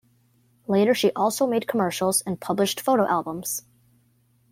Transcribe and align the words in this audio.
Later 0.65 0.95
she 0.95 1.11
also 1.13 1.45
made 1.45 1.67
commercials 1.67 2.21
and 2.23 2.41
published 2.41 2.81
photo 2.81 3.05
albums. 3.07 3.61